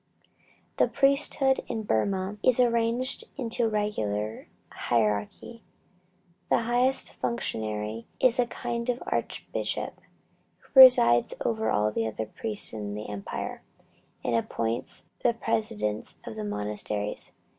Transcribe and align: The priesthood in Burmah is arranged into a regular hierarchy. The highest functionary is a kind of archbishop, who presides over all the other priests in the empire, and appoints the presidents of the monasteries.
The 0.77 0.87
priesthood 0.87 1.59
in 1.67 1.83
Burmah 1.83 2.37
is 2.41 2.59
arranged 2.59 3.25
into 3.37 3.65
a 3.65 3.69
regular 3.69 4.47
hierarchy. 4.71 5.61
The 6.49 6.61
highest 6.63 7.13
functionary 7.13 8.07
is 8.19 8.39
a 8.39 8.47
kind 8.47 8.89
of 8.89 9.03
archbishop, 9.05 10.01
who 10.57 10.69
presides 10.73 11.35
over 11.45 11.69
all 11.69 11.91
the 11.91 12.07
other 12.07 12.25
priests 12.25 12.73
in 12.73 12.95
the 12.95 13.09
empire, 13.09 13.61
and 14.23 14.35
appoints 14.35 15.05
the 15.19 15.35
presidents 15.35 16.15
of 16.25 16.35
the 16.35 16.43
monasteries. 16.43 17.29